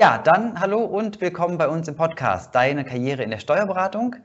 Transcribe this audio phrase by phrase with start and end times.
[0.00, 4.16] Ja, dann hallo und willkommen bei uns im Podcast Deine Karriere in der Steuerberatung.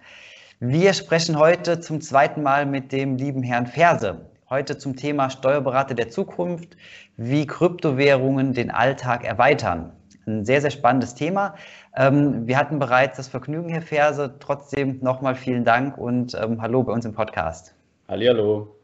[0.62, 4.22] Wir sprechen heute zum zweiten Mal mit dem lieben Herrn Ferse.
[4.50, 6.78] Heute zum Thema Steuerberater der Zukunft,
[7.18, 9.92] wie Kryptowährungen den Alltag erweitern.
[10.26, 11.56] Ein sehr, sehr spannendes Thema.
[11.94, 14.34] Ähm, wir hatten bereits das Vergnügen, Herr Ferse.
[14.40, 17.76] Trotzdem nochmal vielen Dank und ähm, hallo bei uns im Podcast.
[18.08, 18.75] Hallihallo.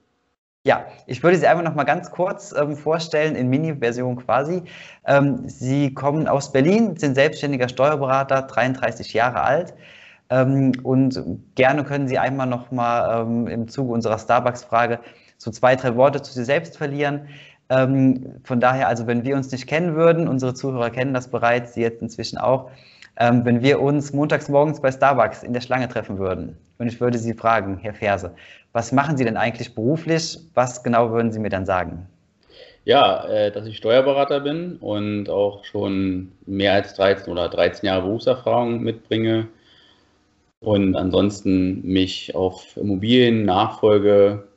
[0.63, 4.61] Ja, ich würde Sie einfach noch mal ganz kurz ähm, vorstellen, in Mini-Version quasi.
[5.07, 9.73] Ähm, Sie kommen aus Berlin, sind selbstständiger Steuerberater, 33 Jahre alt.
[10.29, 11.19] Ähm, und
[11.55, 14.99] gerne können Sie einmal noch mal ähm, im Zuge unserer Starbucks-Frage
[15.39, 17.27] so zwei, drei Worte zu sich selbst verlieren.
[17.69, 21.73] Ähm, von daher, also wenn wir uns nicht kennen würden, unsere Zuhörer kennen das bereits,
[21.73, 22.69] Sie jetzt inzwischen auch,
[23.17, 26.99] ähm, wenn wir uns montags morgens bei Starbucks in der Schlange treffen würden und ich
[26.99, 28.31] würde Sie fragen, Herr Ferse,
[28.73, 30.39] was machen Sie denn eigentlich beruflich?
[30.53, 32.07] Was genau würden Sie mir dann sagen?
[32.85, 38.03] Ja, äh, dass ich Steuerberater bin und auch schon mehr als 13 oder 13 Jahre
[38.03, 39.47] Berufserfahrung mitbringe
[40.61, 44.47] und ansonsten mich auf Immobilien-Nachfolge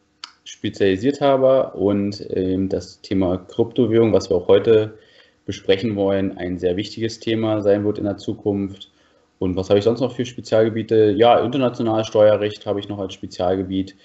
[0.44, 4.98] spezialisiert habe und ähm, das Thema Kryptowährung, was wir auch heute
[5.46, 8.90] besprechen wollen, ein sehr wichtiges Thema sein wird in der Zukunft.
[9.38, 11.10] Und was habe ich sonst noch für Spezialgebiete?
[11.12, 13.96] Ja, internationales Steuerrecht habe ich noch als Spezialgebiet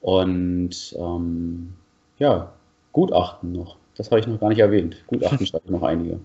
[0.00, 1.74] und ähm,
[2.18, 2.52] ja,
[2.92, 3.76] Gutachten noch.
[3.96, 5.04] Das habe ich noch gar nicht erwähnt.
[5.06, 6.20] Gutachten schreibe ich noch einige.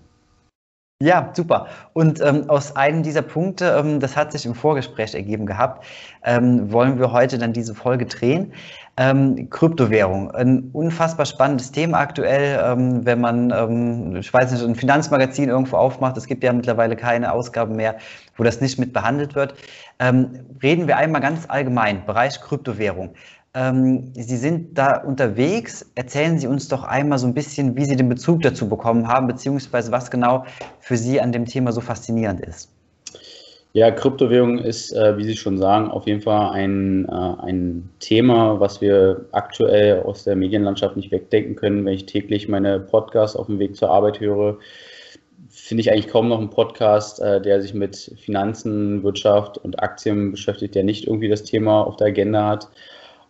[1.02, 1.66] Ja, super.
[1.92, 5.84] Und ähm, aus einem dieser Punkte, ähm, das hat sich im Vorgespräch ergeben gehabt,
[6.22, 8.52] ähm, wollen wir heute dann diese Folge drehen.
[8.96, 14.76] Ähm, Kryptowährung, ein unfassbar spannendes Thema aktuell, ähm, wenn man, ähm, ich weiß nicht, ein
[14.76, 16.16] Finanzmagazin irgendwo aufmacht.
[16.16, 17.96] Es gibt ja mittlerweile keine Ausgaben mehr,
[18.36, 19.54] wo das nicht mit behandelt wird.
[20.62, 23.14] reden wir einmal ganz allgemein, Bereich Kryptowährung.
[23.54, 25.88] Ähm, Sie sind da unterwegs.
[25.94, 29.28] Erzählen Sie uns doch einmal so ein bisschen, wie Sie den Bezug dazu bekommen haben,
[29.28, 30.44] beziehungsweise was genau
[30.80, 32.68] für Sie an dem Thema so faszinierend ist.
[33.72, 38.58] Ja, Kryptowährung ist, äh, wie Sie schon sagen, auf jeden Fall ein, äh, ein Thema,
[38.58, 41.84] was wir aktuell aus der Medienlandschaft nicht wegdenken können.
[41.84, 44.58] Wenn ich täglich meine Podcasts auf dem Weg zur Arbeit höre,
[45.48, 50.32] finde ich eigentlich kaum noch einen Podcast, äh, der sich mit Finanzen, Wirtschaft und Aktien
[50.32, 52.68] beschäftigt, der nicht irgendwie das Thema auf der Agenda hat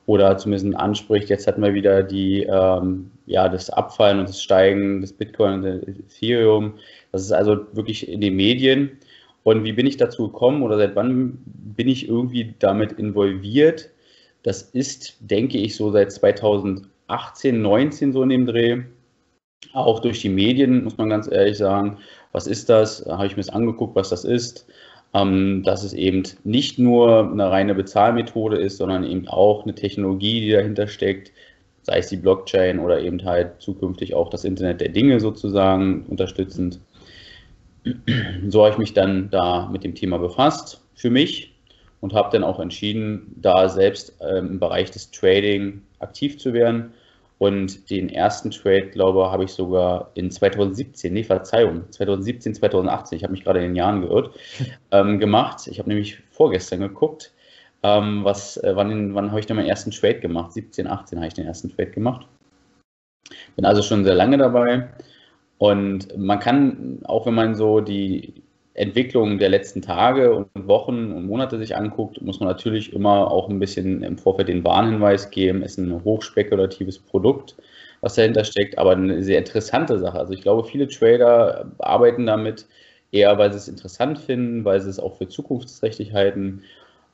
[0.06, 1.31] oder zumindest anspricht.
[1.31, 5.88] Jetzt hatten wir wieder die, ähm, ja, das Abfallen und das Steigen des Bitcoin und
[5.88, 6.75] Ethereum.
[7.12, 8.98] Das ist also wirklich in den Medien.
[9.44, 13.91] Und wie bin ich dazu gekommen oder seit wann bin ich irgendwie damit involviert?
[14.43, 18.82] Das ist, denke ich, so seit 2018, 19 so in dem Dreh.
[19.72, 21.98] Auch durch die Medien, muss man ganz ehrlich sagen.
[22.32, 23.04] Was ist das?
[23.04, 24.66] Da habe ich mir das angeguckt, was das ist
[25.14, 30.50] dass es eben nicht nur eine reine Bezahlmethode ist, sondern eben auch eine Technologie, die
[30.50, 31.30] dahinter steckt,
[31.82, 36.80] sei es die Blockchain oder eben halt zukünftig auch das Internet der Dinge sozusagen unterstützend.
[38.48, 41.54] So habe ich mich dann da mit dem Thema befasst für mich
[42.00, 46.92] und habe dann auch entschieden, da selbst ähm, im Bereich des Trading aktiv zu werden
[47.39, 53.17] und den ersten Trade, glaube ich, habe ich sogar in 2017, nee, Verzeihung, 2017, 2018,
[53.17, 54.34] ich habe mich gerade in den Jahren geirrt,
[54.93, 55.67] ähm, gemacht.
[55.67, 57.33] Ich habe nämlich vorgestern geguckt,
[57.83, 60.53] ähm, was, äh, wann, wann habe ich denn meinen ersten Trade gemacht?
[60.53, 62.27] 17, 18 habe ich den ersten Trade gemacht.
[63.56, 64.89] Bin also schon sehr lange dabei.
[65.59, 68.44] Und man kann, auch wenn man so die
[68.75, 73.49] Entwicklung der letzten Tage und Wochen und Monate sich anguckt, muss man natürlich immer auch
[73.49, 75.62] ein bisschen im Vorfeld den Warnhinweis geben.
[75.62, 77.55] Es ist ein hochspekulatives Produkt,
[78.01, 80.19] was dahinter steckt, aber eine sehr interessante Sache.
[80.19, 82.67] Also ich glaube, viele Trader arbeiten damit
[83.12, 86.62] eher, weil sie es interessant finden, weil sie es auch für zukunftsträchtig halten.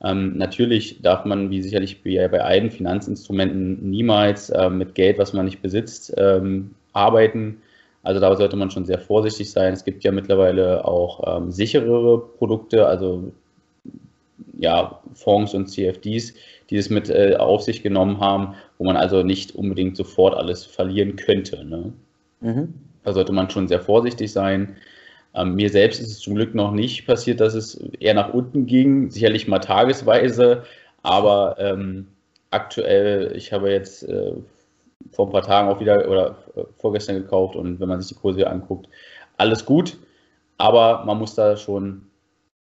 [0.02, 5.34] Ähm, natürlich darf man, wie sicherlich bei, bei allen Finanzinstrumenten, niemals äh, mit Geld, was
[5.34, 7.60] man nicht besitzt, ähm, arbeiten
[8.02, 9.72] also da sollte man schon sehr vorsichtig sein.
[9.74, 13.30] Es gibt ja mittlerweile auch ähm, sicherere Produkte, also
[14.58, 16.34] ja, Fonds und CFDs,
[16.70, 20.64] die es mit äh, auf sich genommen haben, wo man also nicht unbedingt sofort alles
[20.64, 21.64] verlieren könnte.
[21.64, 21.92] Ne?
[22.40, 22.74] Mhm.
[23.04, 24.76] Da sollte man schon sehr vorsichtig sein.
[25.34, 28.66] Ähm, mir selbst ist es zum Glück noch nicht passiert, dass es eher nach unten
[28.66, 30.64] ging, sicherlich mal tagesweise,
[31.02, 32.08] aber ähm,
[32.50, 34.32] aktuell, ich habe jetzt äh,
[35.12, 38.20] vor ein paar Tagen auch wieder oder äh, vorgestern gekauft und wenn man sich die
[38.20, 38.88] Kurse hier anguckt,
[39.36, 39.98] alles gut,
[40.58, 42.02] aber man muss da schon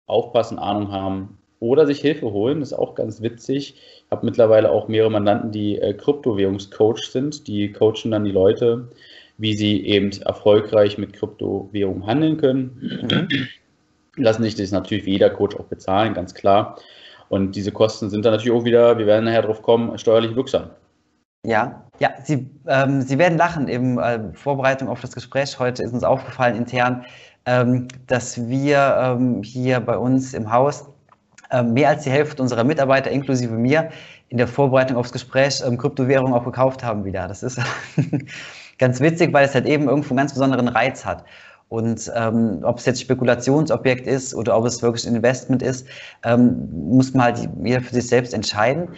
[0.06, 2.60] aufpassen, Ahnung haben oder sich Hilfe holen.
[2.60, 3.74] Das ist auch ganz witzig.
[3.74, 7.46] Ich habe mittlerweile auch mehrere Mandanten, die äh, Kryptowährungscoach sind.
[7.46, 8.88] Die coachen dann die Leute,
[9.38, 13.00] wie sie eben erfolgreich mit Kryptowährungen handeln können.
[13.10, 13.48] Mhm.
[14.16, 16.78] Lassen sich das natürlich wie jeder Coach auch bezahlen, ganz klar.
[17.28, 20.70] Und diese Kosten sind dann natürlich auch wieder, wir werden nachher drauf kommen, steuerlich wirksam.
[21.46, 23.68] Ja, ja, Sie, ähm, Sie werden lachen.
[23.68, 27.04] In äh, Vorbereitung auf das Gespräch heute ist uns aufgefallen intern,
[27.46, 30.86] ähm, dass wir ähm, hier bei uns im Haus
[31.52, 33.90] ähm, mehr als die Hälfte unserer Mitarbeiter, inklusive mir,
[34.28, 37.28] in der Vorbereitung aufs Gespräch ähm, Kryptowährungen auch gekauft haben wieder.
[37.28, 37.60] Das ist
[38.78, 41.24] ganz witzig, weil es halt eben irgendwo einen ganz besonderen Reiz hat.
[41.68, 45.86] Und ähm, ob es jetzt Spekulationsobjekt ist oder ob es wirklich ein Investment ist,
[46.24, 48.88] ähm, muss man halt jeder für sich selbst entscheiden.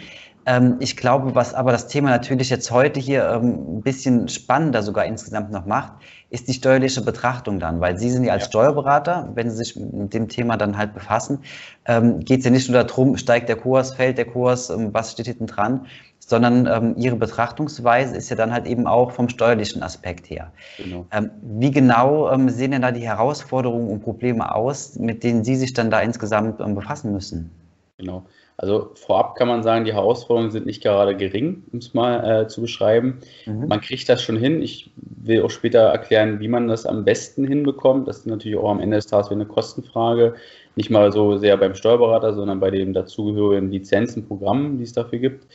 [0.49, 4.81] Ähm, ich glaube, was aber das Thema natürlich jetzt heute hier ähm, ein bisschen spannender
[4.81, 5.93] sogar insgesamt noch macht,
[6.31, 8.45] ist die steuerliche Betrachtung dann, weil Sie sind ja als.
[8.45, 11.43] Steuerberater, wenn Sie sich mit dem Thema dann halt befassen,
[11.85, 15.27] ähm, geht es ja nicht nur darum, steigt der Kurs, fällt der Kurs, was steht
[15.27, 15.85] hinten dran,
[16.17, 20.51] sondern Ihre Betrachtungsweise ist ja dann halt eben auch vom steuerlichen Aspekt her.
[20.77, 21.05] Genau.
[21.41, 25.89] Wie genau sehen denn da die Herausforderungen und Probleme aus, mit denen Sie sich dann
[25.89, 27.49] da insgesamt befassen müssen?
[27.97, 28.25] Genau.
[28.61, 32.47] Also vorab kann man sagen, die Herausforderungen sind nicht gerade gering, um es mal äh,
[32.49, 33.19] zu beschreiben.
[33.45, 33.67] Mhm.
[33.69, 34.61] Man kriegt das schon hin.
[34.61, 38.09] Ich will auch später erklären, wie man das am besten hinbekommt.
[38.09, 40.35] Das ist natürlich auch am Ende des Tages eine Kostenfrage.
[40.75, 45.19] Nicht mal so sehr beim Steuerberater, sondern bei den dazugehörigen Lizenzen, Programmen, die es dafür
[45.19, 45.47] gibt.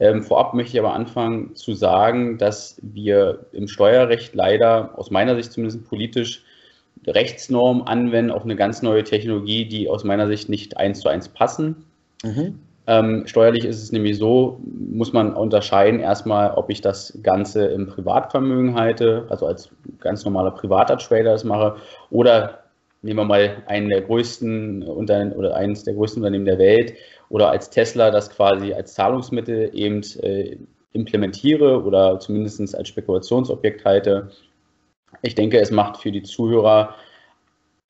[0.00, 5.36] Ähm, vorab möchte ich aber anfangen zu sagen, dass wir im Steuerrecht leider, aus meiner
[5.36, 6.42] Sicht zumindest politisch,
[7.06, 11.28] Rechtsnormen anwenden auf eine ganz neue Technologie, die aus meiner Sicht nicht eins zu eins
[11.28, 11.84] passen.
[12.24, 12.60] Mhm.
[12.86, 17.86] Ähm, steuerlich ist es nämlich so, muss man unterscheiden erstmal, ob ich das Ganze im
[17.86, 19.70] Privatvermögen halte, also als
[20.00, 21.76] ganz normaler privater Trader das mache,
[22.10, 22.64] oder
[23.02, 26.94] nehmen wir mal einen der größten Unternehmen oder eines der größten Unternehmen der Welt
[27.28, 30.56] oder als Tesla das quasi als Zahlungsmittel eben äh,
[30.92, 34.30] implementiere oder zumindest als Spekulationsobjekt halte.
[35.22, 36.94] Ich denke, es macht für die Zuhörer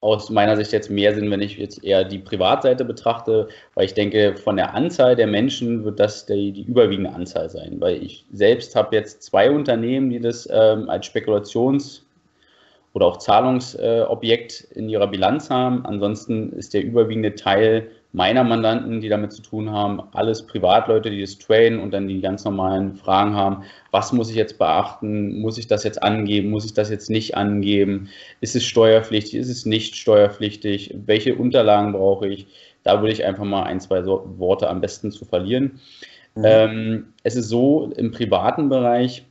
[0.00, 3.94] aus meiner Sicht jetzt mehr Sinn, wenn ich jetzt eher die Privatseite betrachte, weil ich
[3.94, 8.24] denke, von der Anzahl der Menschen wird das die, die überwiegende Anzahl sein, weil ich
[8.32, 12.02] selbst habe jetzt zwei Unternehmen, die das ähm, als Spekulations-
[12.92, 15.84] oder auch Zahlungsobjekt äh, in ihrer Bilanz haben.
[15.84, 21.20] Ansonsten ist der überwiegende Teil meiner Mandanten, die damit zu tun haben, alles Privatleute, die
[21.20, 25.58] das traden und dann die ganz normalen Fragen haben, was muss ich jetzt beachten, muss
[25.58, 28.08] ich das jetzt angeben, muss ich das jetzt nicht angeben,
[28.40, 32.48] ist es steuerpflichtig, ist es nicht steuerpflichtig, welche Unterlagen brauche ich,
[32.82, 35.80] da würde ich einfach mal ein, zwei Worte am besten zu verlieren.
[36.34, 36.44] Mhm.
[36.44, 39.24] Ähm, es ist so, im privaten Bereich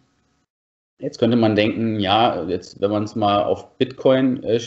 [1.02, 4.60] Jetzt könnte man denken, ja, jetzt, wenn man es mal auf Bitcoin äh,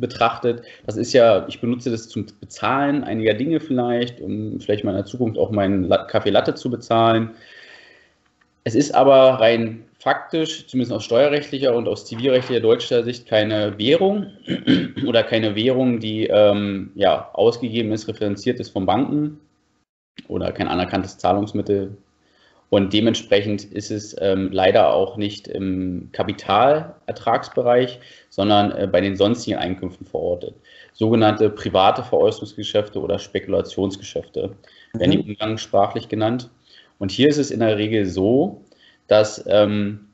[0.00, 4.92] betrachtet, das ist ja, ich benutze das zum Bezahlen einiger Dinge vielleicht, um vielleicht mal
[4.92, 7.30] in der Zukunft auch meinen Kaffee Latte zu bezahlen.
[8.64, 14.32] Es ist aber rein faktisch, zumindest aus steuerrechtlicher und aus zivilrechtlicher deutscher Sicht, keine Währung
[15.06, 19.40] oder keine Währung, die ähm, ja, ausgegeben ist, referenziert ist von Banken
[20.28, 21.96] oder kein anerkanntes Zahlungsmittel
[22.70, 27.98] und dementsprechend ist es ähm, leider auch nicht im Kapitalertragsbereich,
[28.28, 30.54] sondern äh, bei den sonstigen Einkünften verortet.
[30.92, 34.54] Sogenannte private Veräußerungsgeschäfte oder Spekulationsgeschäfte
[34.92, 35.00] mhm.
[35.00, 36.50] werden die umgangssprachlich genannt.
[36.98, 38.62] Und hier ist es in der Regel so,
[39.06, 40.08] dass ähm,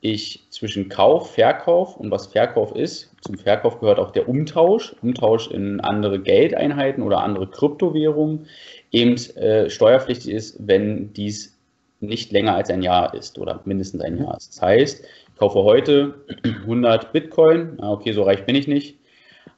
[0.00, 5.50] ich zwischen Kauf, Verkauf und was Verkauf ist, zum Verkauf gehört auch der Umtausch, Umtausch
[5.50, 8.46] in andere Geldeinheiten oder andere Kryptowährungen,
[8.92, 11.57] eben äh, steuerpflichtig ist, wenn dies
[12.00, 14.54] nicht länger als ein Jahr ist oder mindestens ein Jahr ist.
[14.54, 18.98] Das heißt, ich kaufe heute 100 Bitcoin, okay, so reich bin ich nicht,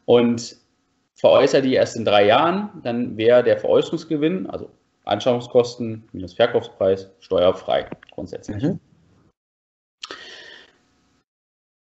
[0.05, 0.57] und
[1.15, 4.71] veräußere die erst in drei Jahren, dann wäre der Veräußerungsgewinn, also
[5.05, 8.63] Anschaffungskosten minus Verkaufspreis, steuerfrei grundsätzlich.
[8.63, 8.81] Mhm.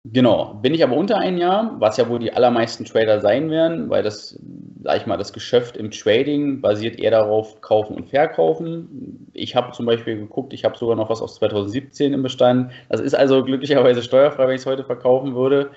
[0.05, 3.89] Genau, bin ich aber unter ein Jahr, was ja wohl die allermeisten Trader sein werden,
[3.89, 4.37] weil das,
[4.83, 9.29] sag ich mal, das Geschäft im Trading basiert eher darauf, kaufen und verkaufen.
[9.33, 12.73] Ich habe zum Beispiel geguckt, ich habe sogar noch was aus 2017 im Bestand.
[12.89, 15.71] Das ist also glücklicherweise steuerfrei, wenn ich es heute verkaufen würde.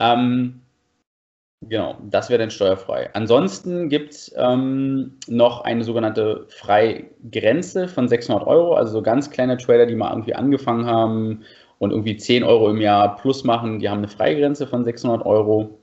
[0.00, 0.62] Ähm,
[1.60, 3.10] genau, das wäre dann steuerfrei.
[3.14, 9.56] Ansonsten gibt es ähm, noch eine sogenannte Freigrenze von 600 Euro, also so ganz kleine
[9.58, 11.44] Trader, die mal irgendwie angefangen haben
[11.80, 13.80] und irgendwie 10 Euro im Jahr plus machen.
[13.80, 15.78] Die haben eine Freigrenze von 600 Euro.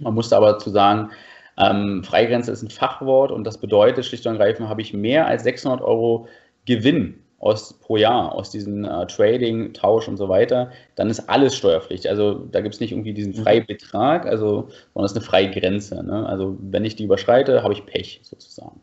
[0.00, 1.10] Man musste aber dazu sagen,
[1.58, 5.44] ähm, Freigrenze ist ein Fachwort und das bedeutet schlicht und ergreifend, habe ich mehr als
[5.44, 6.26] 600 Euro
[6.66, 11.54] Gewinn aus, pro Jahr aus diesem äh, Trading, Tausch und so weiter, dann ist alles
[11.54, 12.10] steuerpflichtig.
[12.10, 13.42] Also da gibt es nicht irgendwie diesen mhm.
[13.44, 16.02] Freibetrag, also, sondern es ist eine Freigrenze.
[16.02, 16.26] Ne?
[16.26, 18.80] Also wenn ich die überschreite, habe ich Pech sozusagen.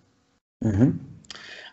[0.62, 1.00] Mhm.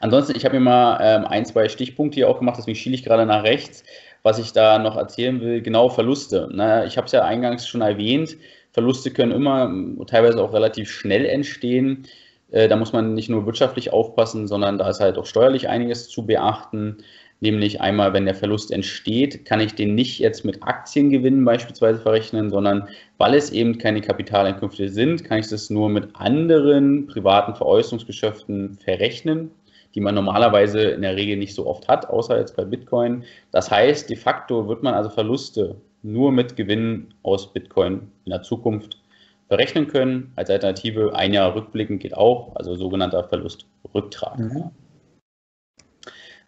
[0.00, 3.04] Ansonsten, ich habe mir mal ähm, ein, zwei Stichpunkte hier auch gemacht, deswegen schiele ich
[3.04, 3.84] gerade nach rechts
[4.26, 6.48] was ich da noch erzählen will, genau Verluste.
[6.50, 8.36] Na, ich habe es ja eingangs schon erwähnt,
[8.72, 9.72] Verluste können immer
[10.08, 12.08] teilweise auch relativ schnell entstehen.
[12.50, 16.08] Äh, da muss man nicht nur wirtschaftlich aufpassen, sondern da ist halt auch steuerlich einiges
[16.08, 16.96] zu beachten.
[17.38, 22.50] Nämlich einmal, wenn der Verlust entsteht, kann ich den nicht jetzt mit Aktiengewinnen beispielsweise verrechnen,
[22.50, 28.76] sondern weil es eben keine Kapitaleinkünfte sind, kann ich das nur mit anderen privaten Veräußerungsgeschäften
[28.82, 29.52] verrechnen,
[29.96, 33.24] die man normalerweise in der Regel nicht so oft hat, außer jetzt bei Bitcoin.
[33.50, 38.42] Das heißt, de facto wird man also Verluste nur mit Gewinnen aus Bitcoin in der
[38.42, 39.02] Zukunft
[39.48, 40.32] berechnen können.
[40.36, 44.38] Als Alternative ein Jahr rückblickend geht auch, also sogenannter Verlustrücktrag.
[44.38, 44.70] Mhm.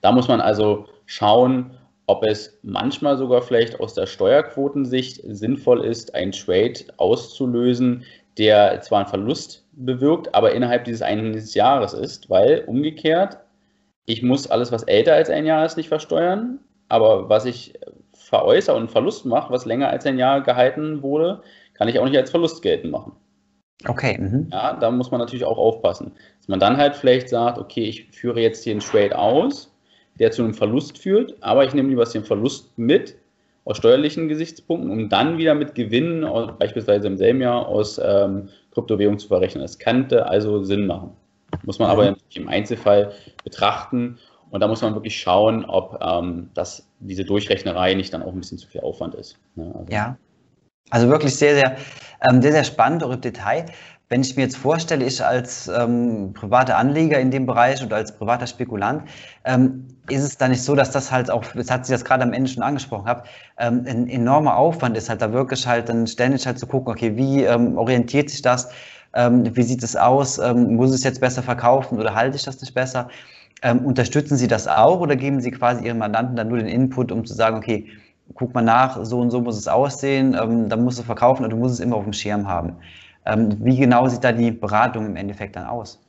[0.02, 1.70] Da muss man also schauen,
[2.06, 8.04] ob es manchmal sogar vielleicht aus der Steuerquotensicht sinnvoll ist, einen Trade auszulösen,
[8.36, 13.38] der zwar einen Verlust bewirkt, aber innerhalb dieses einen Jahres ist, weil umgekehrt,
[14.06, 17.75] ich muss alles, was älter als ein Jahr ist, nicht versteuern, aber was ich
[18.14, 21.42] veräußere und einen Verlust mache, was länger als ein Jahr gehalten wurde,
[21.75, 23.12] kann ich auch nicht als Verlust geltend machen.
[23.87, 24.18] Okay.
[24.18, 24.49] Mhm.
[24.50, 26.12] Ja, da muss man natürlich auch aufpassen.
[26.38, 29.73] Dass man dann halt vielleicht sagt, okay, ich führe jetzt hier einen Trade aus,
[30.18, 33.14] der zu einem Verlust führt, aber ich nehme lieber den Verlust mit
[33.64, 36.26] aus steuerlichen Gesichtspunkten, um dann wieder mit Gewinnen,
[36.58, 39.62] beispielsweise im selben Jahr, aus ähm, Kryptowährung zu verrechnen.
[39.62, 41.11] Das könnte also Sinn machen.
[41.64, 44.18] Muss man aber im Einzelfall betrachten
[44.50, 48.40] und da muss man wirklich schauen, ob ähm, das, diese Durchrechnerei nicht dann auch ein
[48.40, 49.38] bisschen zu viel Aufwand ist.
[49.56, 49.73] Ne?
[49.75, 50.16] Also, ja,
[50.90, 51.76] also wirklich sehr, sehr,
[52.28, 53.66] ähm, sehr, sehr spannend auch im Detail.
[54.10, 58.16] Wenn ich mir jetzt vorstelle, ich als ähm, privater Anleger in dem Bereich oder als
[58.16, 59.02] privater Spekulant,
[59.44, 62.22] ähm, ist es da nicht so, dass das halt auch, jetzt hat sie das gerade
[62.22, 66.06] am Ende schon angesprochen habt, ähm, ein enormer Aufwand ist halt da wirklich halt dann
[66.06, 68.70] ständig halt zu gucken, okay, wie ähm, orientiert sich das,
[69.12, 72.58] ähm, wie sieht es aus, ähm, muss es jetzt besser verkaufen oder halte ich das
[72.62, 73.08] nicht besser?
[73.62, 77.12] Ähm, unterstützen Sie das auch oder geben Sie quasi Ihren Mandanten dann nur den Input,
[77.12, 77.88] um zu sagen, okay,
[78.34, 81.50] guck mal nach, so und so muss es aussehen, ähm, dann musst du verkaufen und
[81.50, 82.76] du musst es immer auf dem Schirm haben.
[83.28, 86.00] Ähm, wie genau sieht da die Beratung im Endeffekt dann aus?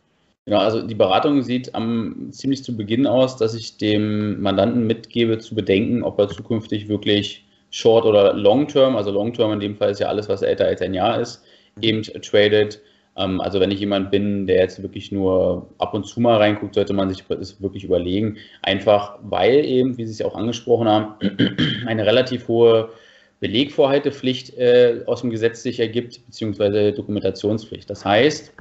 [0.45, 5.37] Genau, also die Beratung sieht am, ziemlich zu Beginn aus, dass ich dem Mandanten mitgebe
[5.37, 9.75] zu bedenken, ob er zukünftig wirklich Short oder Long Term, also Long Term in dem
[9.75, 11.43] Fall ist ja alles, was älter als ein Jahr ist,
[11.75, 11.83] mhm.
[11.83, 12.81] eben tradet
[13.19, 16.75] ähm, also wenn ich jemand bin, der jetzt wirklich nur ab und zu mal reinguckt,
[16.75, 18.37] sollte man sich das wirklich überlegen.
[18.61, 21.15] Einfach weil eben, wie Sie es ja auch angesprochen haben,
[21.85, 22.89] eine relativ hohe
[23.39, 27.89] Belegvorhaltepflicht äh, aus dem Gesetz sich ergibt, beziehungsweise Dokumentationspflicht.
[27.89, 28.53] Das heißt,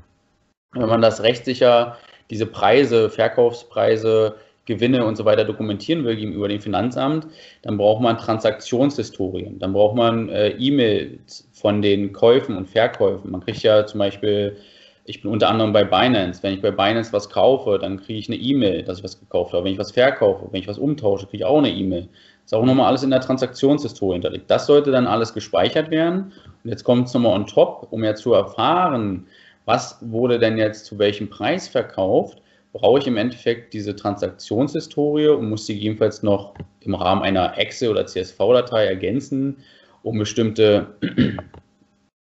[0.73, 1.97] wenn man das rechtssicher,
[2.30, 7.26] diese Preise, Verkaufspreise, Gewinne und so weiter dokumentieren will gegenüber dem Finanzamt,
[7.62, 13.30] dann braucht man Transaktionshistorien, dann braucht man äh, E-Mails von den Käufen und Verkäufen.
[13.30, 14.58] Man kriegt ja zum Beispiel,
[15.06, 18.28] ich bin unter anderem bei Binance, wenn ich bei Binance was kaufe, dann kriege ich
[18.28, 19.64] eine E-Mail, dass ich was gekauft habe.
[19.64, 22.11] Wenn ich was verkaufe, wenn ich was umtausche, kriege ich auch eine E-Mail.
[22.49, 24.50] Ist auch nochmal alles in der Transaktionshistorie hinterlegt.
[24.50, 26.33] Das sollte dann alles gespeichert werden.
[26.64, 29.26] Und jetzt kommt es nochmal on top, um ja zu erfahren,
[29.67, 32.40] was wurde denn jetzt zu welchem Preis verkauft,
[32.73, 37.90] brauche ich im Endeffekt diese Transaktionshistorie und muss sie gegebenenfalls noch im Rahmen einer Excel-
[37.90, 39.59] oder CSV-Datei ergänzen,
[40.02, 40.87] um bestimmte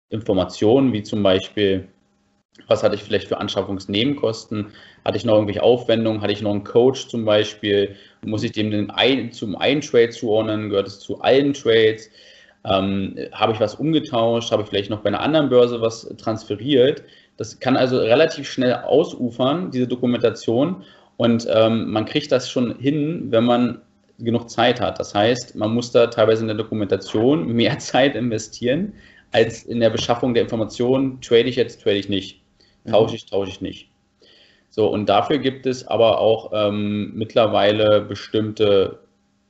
[0.09, 1.87] Informationen, wie zum Beispiel,
[2.67, 4.67] was hatte ich vielleicht für Anschaffungsnebenkosten,
[5.05, 7.95] hatte ich noch irgendwelche Aufwendungen, hatte ich noch einen Coach zum Beispiel,
[8.25, 12.09] muss ich dem den ein, zum einen Trade zuordnen, gehört es zu allen Trades,
[12.65, 17.03] ähm, habe ich was umgetauscht, habe ich vielleicht noch bei einer anderen Börse was transferiert.
[17.37, 20.83] Das kann also relativ schnell ausufern, diese Dokumentation.
[21.17, 23.81] Und ähm, man kriegt das schon hin, wenn man
[24.19, 24.99] genug Zeit hat.
[24.99, 28.93] Das heißt, man muss da teilweise in der Dokumentation mehr Zeit investieren,
[29.31, 31.21] als in der Beschaffung der Informationen.
[31.21, 32.41] Trade ich jetzt, trade ich nicht.
[32.89, 33.89] Tausche ich, tausche ich nicht.
[34.69, 38.99] So, und dafür gibt es aber auch ähm, mittlerweile bestimmte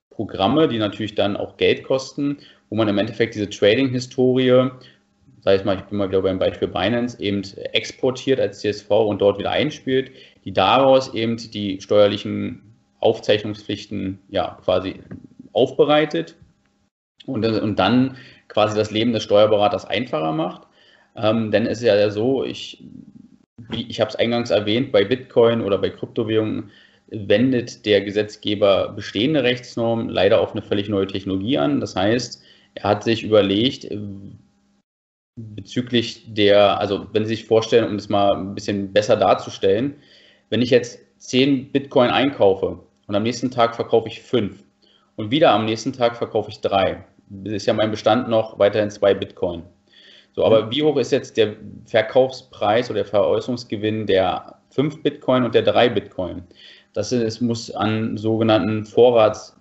[0.10, 2.38] Programme, die natürlich dann auch Geld kosten,
[2.70, 4.70] wo man im Endeffekt diese Trading-Historie
[5.48, 7.42] sag ich mal, ich bin mal wieder beim Beispiel Binance, eben
[7.72, 10.12] exportiert als CSV und dort wieder einspielt,
[10.44, 14.96] die daraus eben die steuerlichen Aufzeichnungspflichten ja quasi
[15.54, 16.36] aufbereitet
[17.28, 18.18] und, und dann
[18.50, 20.64] quasi das Leben des Steuerberaters einfacher macht.
[21.16, 22.84] Ähm, denn es ist ja so, ich,
[23.72, 26.72] ich habe es eingangs erwähnt, bei Bitcoin oder bei Kryptowährungen
[27.10, 31.80] wendet der Gesetzgeber bestehende Rechtsnormen leider auf eine völlig neue Technologie an.
[31.80, 32.44] Das heißt,
[32.76, 33.88] er hat sich überlegt,
[35.38, 39.96] bezüglich der, also wenn Sie sich vorstellen, um das mal ein bisschen besser darzustellen,
[40.50, 44.64] wenn ich jetzt 10 Bitcoin einkaufe und am nächsten Tag verkaufe ich 5
[45.16, 47.04] und wieder am nächsten Tag verkaufe ich 3,
[47.46, 49.64] ist ja mein Bestand noch weiterhin 2 Bitcoin.
[50.38, 50.72] So, aber mhm.
[50.72, 55.90] wie hoch ist jetzt der Verkaufspreis oder der Veräußerungsgewinn der 5 Bitcoin und der 3
[55.90, 56.44] Bitcoin?
[56.94, 59.60] Das ist, muss an sogenannten Vorrats-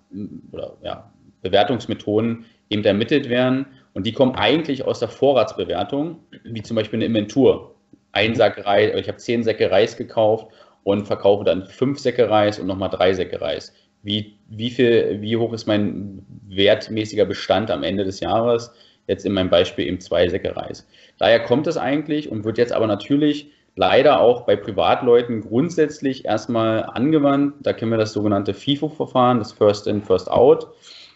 [0.51, 3.65] oder ja, Bewertungsmethoden eben ermittelt werden
[3.95, 7.73] und die kommen eigentlich aus der Vorratsbewertung, wie zum Beispiel eine Inventur.
[8.11, 10.51] Ein Sack Reis, ich habe zehn Säcke Reis gekauft
[10.83, 13.73] und verkaufe dann fünf Säcke Reis und nochmal drei Säcke Reis.
[14.03, 18.71] wie, wie, viel, wie hoch ist mein wertmäßiger Bestand am Ende des Jahres,
[19.07, 20.87] jetzt in meinem Beispiel eben zwei Säcke Reis.
[21.17, 26.83] Daher kommt es eigentlich und wird jetzt aber natürlich leider auch bei Privatleuten grundsätzlich erstmal
[26.83, 27.55] angewandt.
[27.61, 30.71] Da kennen wir das sogenannte FIFO-Verfahren, das First In, First Out.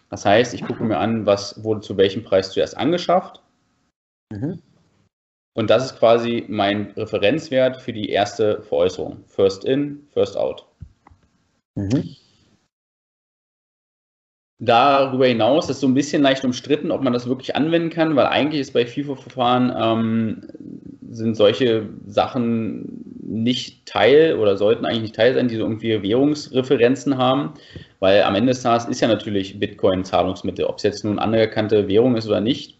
[0.10, 3.42] Das heißt, ich gucke mir an, was wurde zu welchem Preis zuerst angeschafft.
[4.32, 4.62] Mhm.
[5.54, 9.24] Und das ist quasi mein Referenzwert für die erste Veräußerung.
[9.28, 10.66] First in, first out.
[11.76, 12.16] Mhm.
[14.64, 18.28] Darüber hinaus ist so ein bisschen leicht umstritten, ob man das wirklich anwenden kann, weil
[18.28, 20.44] eigentlich ist bei FIFO-Verfahren ähm,
[21.10, 27.18] sind solche Sachen nicht Teil oder sollten eigentlich nicht Teil sein, die so irgendwie Währungsreferenzen
[27.18, 27.56] haben,
[28.00, 31.88] weil am Ende des Tages ist ja natürlich Bitcoin Zahlungsmittel, ob es jetzt nun anerkannte
[31.88, 32.78] Währung ist oder nicht.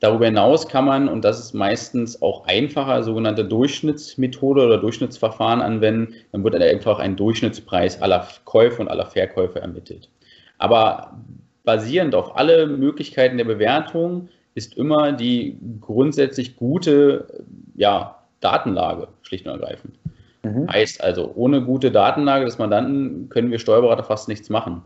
[0.00, 6.14] Darüber hinaus kann man, und das ist meistens auch einfacher, sogenannte Durchschnittsmethode oder Durchschnittsverfahren anwenden.
[6.32, 10.10] Dann wird einfach ein Durchschnittspreis aller Käufe und aller Verkäufe ermittelt.
[10.58, 11.18] Aber
[11.64, 17.44] basierend auf alle Möglichkeiten der Bewertung ist immer die grundsätzlich gute
[17.74, 19.98] ja, Datenlage, schlicht und ergreifend.
[20.42, 20.72] Mhm.
[20.72, 24.82] Heißt also, ohne gute Datenlage des Mandanten können wir Steuerberater fast nichts machen.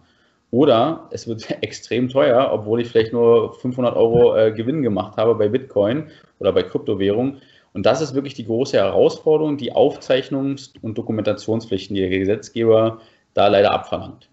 [0.50, 5.35] Oder es wird extrem teuer, obwohl ich vielleicht nur 500 Euro äh, Gewinn gemacht habe
[5.35, 6.09] bei Bitcoin
[6.39, 7.41] oder bei Kryptowährungen.
[7.73, 13.00] Und das ist wirklich die große Herausforderung, die Aufzeichnungs- und Dokumentationspflichten, die der Gesetzgeber
[13.35, 14.29] da leider abverlangt.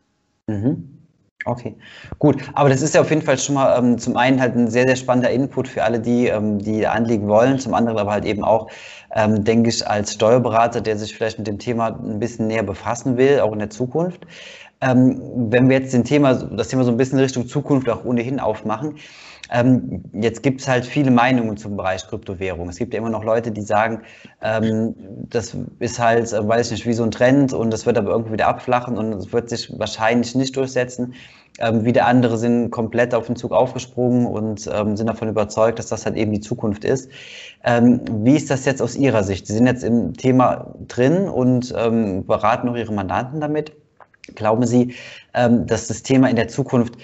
[0.47, 0.96] Mhm.
[1.45, 1.75] Okay,
[2.19, 2.43] gut.
[2.55, 4.85] Aber das ist ja auf jeden Fall schon mal ähm, zum einen halt ein sehr,
[4.85, 8.43] sehr spannender Input für alle, die, ähm, die anlegen wollen, zum anderen aber halt eben
[8.43, 8.69] auch,
[9.15, 13.17] ähm, denke ich, als Steuerberater, der sich vielleicht mit dem Thema ein bisschen näher befassen
[13.17, 14.25] will, auch in der Zukunft.
[14.81, 18.39] Ähm, wenn wir jetzt den Thema, das Thema so ein bisschen Richtung Zukunft auch ohnehin
[18.39, 18.95] aufmachen,
[19.51, 22.69] ähm, jetzt gibt es halt viele Meinungen zum Bereich Kryptowährung.
[22.69, 24.01] Es gibt ja immer noch Leute, die sagen,
[24.41, 24.95] ähm,
[25.29, 28.11] das ist halt, äh, weiß ich nicht, wie so ein Trend und das wird aber
[28.11, 31.13] irgendwie wieder abflachen und es wird sich wahrscheinlich nicht durchsetzen.
[31.59, 35.87] Ähm, wieder andere sind komplett auf den Zug aufgesprungen und ähm, sind davon überzeugt, dass
[35.87, 37.09] das halt eben die Zukunft ist.
[37.63, 39.47] Ähm, wie ist das jetzt aus Ihrer Sicht?
[39.47, 43.71] Sie sind jetzt im Thema drin und ähm, beraten auch Ihre Mandanten damit.
[44.35, 44.93] Glauben Sie,
[45.31, 46.97] dass das Thema in der Zukunft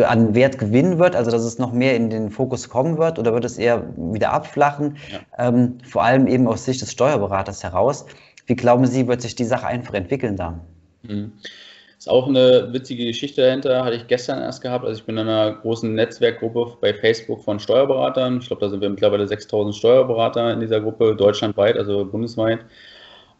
[0.00, 3.32] an Wert gewinnen wird, also dass es noch mehr in den Fokus kommen wird, oder
[3.32, 4.96] wird es eher wieder abflachen?
[5.10, 5.48] Ja.
[5.48, 8.06] Ähm, vor allem eben aus Sicht des Steuerberaters heraus.
[8.46, 10.60] Wie glauben Sie, wird sich die Sache einfach entwickeln da?
[11.02, 11.32] Mhm.
[11.98, 14.84] Ist auch eine witzige Geschichte dahinter, hatte ich gestern erst gehabt.
[14.84, 18.38] Also ich bin in einer großen Netzwerkgruppe bei Facebook von Steuerberatern.
[18.38, 22.60] Ich glaube, da sind wir mittlerweile 6000 Steuerberater in dieser Gruppe, deutschlandweit, also bundesweit.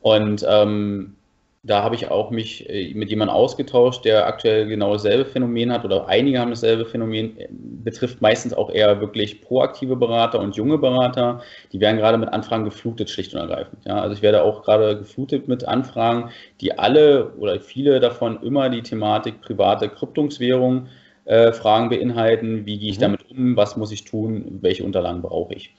[0.00, 1.16] Und ähm,
[1.62, 5.84] da habe ich auch mich äh, mit jemandem ausgetauscht, der aktuell genau dasselbe Phänomen hat
[5.84, 10.78] oder einige haben dasselbe Phänomen, äh, betrifft meistens auch eher wirklich proaktive Berater und junge
[10.78, 11.42] Berater.
[11.72, 13.84] Die werden gerade mit Anfragen geflutet, schlicht und ergreifend.
[13.84, 18.70] Ja, also ich werde auch gerade geflutet mit Anfragen, die alle oder viele davon immer
[18.70, 20.88] die Thematik private Kryptungswährung
[21.24, 22.66] äh, Fragen beinhalten.
[22.66, 23.02] Wie gehe ich mhm.
[23.02, 23.56] damit um?
[23.56, 24.58] Was muss ich tun?
[24.60, 25.74] Welche Unterlagen brauche ich?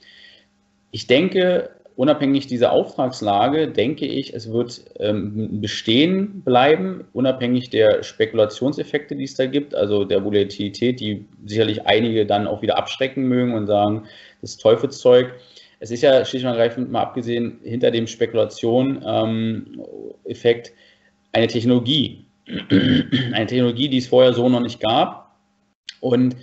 [0.90, 9.16] Ich denke, unabhängig dieser Auftragslage denke ich, es wird ähm, bestehen bleiben, unabhängig der Spekulationseffekte,
[9.16, 13.52] die es da gibt, also der Volatilität, die sicherlich einige dann auch wieder abschrecken mögen
[13.52, 14.04] und sagen,
[14.40, 15.34] das ist Teufelszeug.
[15.80, 20.74] Es ist ja schlicht und ergreifend mal abgesehen hinter dem Spekulation-Effekt ähm,
[21.32, 22.26] eine Technologie.
[23.32, 25.34] eine Technologie, die es vorher so noch nicht gab
[25.98, 26.36] und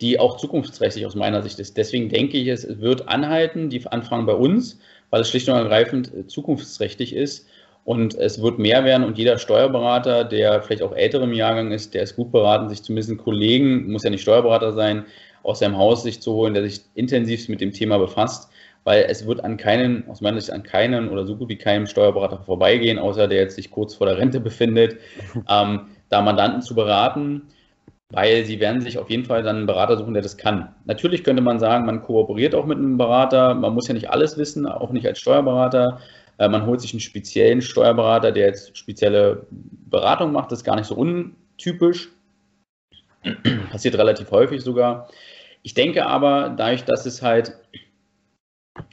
[0.00, 1.76] die auch zukunftsträchtig aus meiner Sicht ist.
[1.76, 4.78] Deswegen denke ich, es wird anhalten, die Anfragen bei uns
[5.10, 7.48] weil es schlicht und ergreifend äh, zukunftsträchtig ist.
[7.84, 11.94] Und es wird mehr werden und jeder Steuerberater, der vielleicht auch älter im Jahrgang ist,
[11.94, 15.06] der ist gut beraten, sich zumindest einen Kollegen, muss ja nicht Steuerberater sein,
[15.42, 18.50] aus seinem Haus sich zu holen, der sich intensiv mit dem Thema befasst,
[18.84, 21.86] weil es wird an keinen, aus meiner Sicht an keinen oder so gut wie keinem
[21.86, 24.98] Steuerberater vorbeigehen, außer der jetzt sich kurz vor der Rente befindet,
[25.48, 27.42] ähm, da Mandanten zu beraten
[28.10, 30.74] weil sie werden sich auf jeden Fall dann einen Berater suchen, der das kann.
[30.84, 34.36] Natürlich könnte man sagen, man kooperiert auch mit einem Berater, man muss ja nicht alles
[34.36, 36.00] wissen, auch nicht als Steuerberater.
[36.38, 40.76] Äh, man holt sich einen speziellen Steuerberater, der jetzt spezielle Beratung macht, das ist gar
[40.76, 42.10] nicht so untypisch.
[43.70, 45.08] Passiert relativ häufig sogar.
[45.62, 47.56] Ich denke aber, dadurch, dass es halt,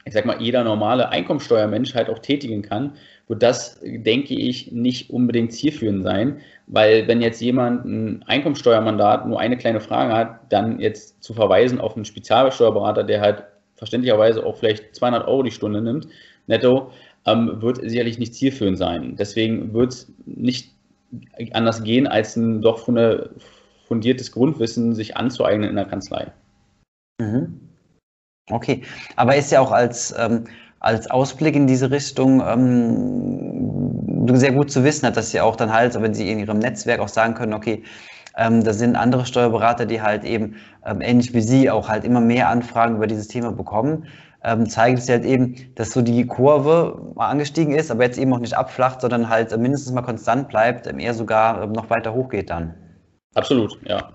[0.04, 2.96] ich sag mal, jeder normale Einkommensteuermensch halt auch tätigen kann,
[3.28, 9.38] wird das, denke ich, nicht unbedingt zielführend sein, weil wenn jetzt jemand ein Einkommensteuermandat nur
[9.38, 14.56] eine kleine Frage hat, dann jetzt zu verweisen auf einen Spezialsteuerberater, der halt verständlicherweise auch
[14.56, 16.08] vielleicht 200 Euro die Stunde nimmt,
[16.46, 16.90] netto,
[17.26, 19.14] ähm, wird sicherlich nicht zielführend sein.
[19.16, 20.72] Deswegen wird es nicht
[21.52, 22.88] anders gehen, als ein doch
[23.86, 26.32] fundiertes Grundwissen sich anzueignen in der Kanzlei.
[27.20, 27.60] Mhm.
[28.50, 28.82] Okay,
[29.16, 30.44] aber ist ja auch als ähm
[30.80, 36.00] als Ausblick in diese Richtung ähm, sehr gut zu wissen, dass sie auch dann halt,
[36.00, 37.82] wenn sie in ihrem Netzwerk auch sagen können, okay,
[38.36, 42.20] ähm, da sind andere Steuerberater, die halt eben ähm, ähnlich wie Sie auch halt immer
[42.20, 44.06] mehr Anfragen über dieses Thema bekommen.
[44.44, 48.32] Ähm, zeigt es halt eben, dass so die Kurve mal angestiegen ist, aber jetzt eben
[48.32, 52.14] auch nicht abflacht, sondern halt mindestens mal konstant bleibt, ähm, eher sogar ähm, noch weiter
[52.14, 52.74] hochgeht dann.
[53.34, 54.10] Absolut, ja.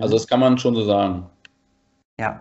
[0.00, 1.26] Also das kann man schon so sagen.
[2.18, 2.40] Ja.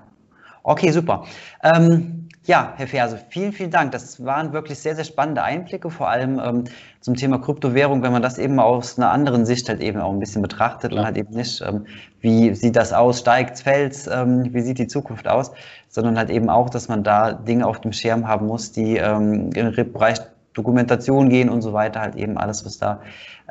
[0.63, 1.25] Okay, super.
[1.63, 3.91] Ähm, ja, Herr Ferse, vielen, vielen Dank.
[3.91, 6.63] Das waren wirklich sehr, sehr spannende Einblicke, vor allem ähm,
[7.01, 10.19] zum Thema Kryptowährung, wenn man das eben aus einer anderen Sicht halt eben auch ein
[10.19, 11.01] bisschen betrachtet Klar.
[11.01, 11.85] und halt eben nicht, ähm,
[12.21, 15.51] wie sieht das aus, steigt, fällt, ähm, wie sieht die Zukunft aus,
[15.89, 19.49] sondern halt eben auch, dass man da Dinge auf dem Schirm haben muss, die ähm,
[19.53, 20.19] im Bereich
[20.53, 23.01] Dokumentation gehen und so weiter, halt eben alles, was da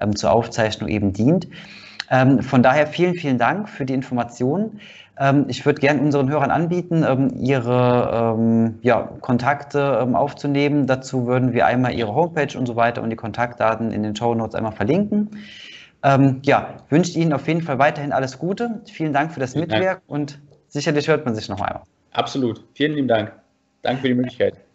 [0.01, 1.47] ähm, zur Aufzeichnung eben dient.
[2.11, 4.81] Ähm, von daher vielen, vielen Dank für die Informationen.
[5.19, 10.87] Ähm, ich würde gerne unseren Hörern anbieten, ähm, ihre ähm, ja, Kontakte aufzunehmen.
[10.87, 14.35] Dazu würden wir einmal ihre Homepage und so weiter und die Kontaktdaten in den Show
[14.35, 15.31] Notes einmal verlinken.
[16.43, 18.81] Ja, wünsche Ihnen auf jeden Fall weiterhin alles Gute.
[18.85, 20.03] Vielen Dank für das Vielen Mitwerk Dank.
[20.07, 21.83] und sicherlich hört man sich noch einmal.
[22.13, 22.63] Absolut.
[22.75, 23.33] Vielen lieben Dank.
[23.83, 24.66] Danke für die Möglichkeit.